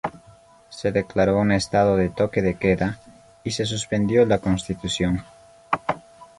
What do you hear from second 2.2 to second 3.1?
de queda